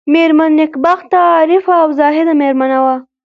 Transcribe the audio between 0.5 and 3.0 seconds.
نېکبخته عارفه او زاهده مېرمن وه.